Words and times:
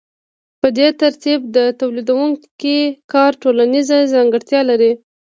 په 0.61 0.67
دې 0.77 0.87
ترتیب 1.01 1.39
د 1.55 1.57
تولیدونکي 1.79 2.77
کار 3.13 3.31
ټولنیزه 3.41 3.97
ځانګړتیا 4.13 4.61
لري 4.69 4.91